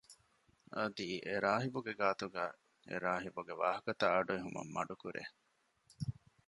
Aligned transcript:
އަދި 0.75 1.07
އެރާހިބުގެ 1.27 1.93
ގާތުގައި 1.99 2.53
އެރާހިބުގެ 2.89 3.53
ވާހަކަތައް 3.61 4.13
އަޑުއެހުމަށް 4.15 4.71
މަޑުކުރޭ 4.75 5.21